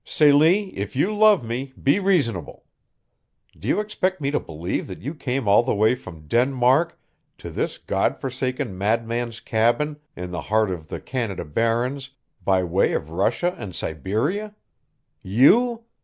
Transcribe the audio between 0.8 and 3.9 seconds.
you love me, be reasonable! Do you